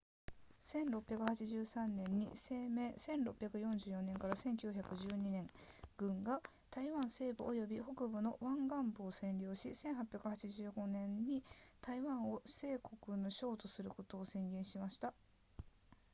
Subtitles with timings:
[0.67, 5.45] 1683年に清朝 1644～1912 年
[5.95, 11.43] 軍が台湾西部および北部の沿岸部を占領し1885年に
[11.81, 15.13] 台湾を清国の省とすることを宣言しました